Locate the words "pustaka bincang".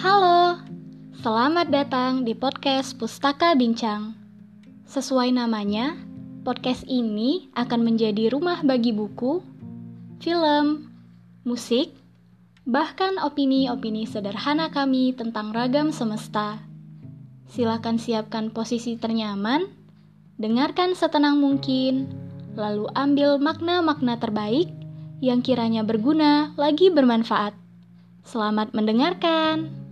2.96-4.16